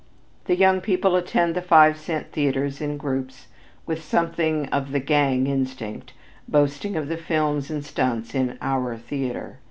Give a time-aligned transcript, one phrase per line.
[0.45, 3.45] The young people attend the five cent theaters in groups,
[3.85, 6.13] with something of the "gang" instinct,
[6.47, 9.59] boasting of the films and stunts in "our theater."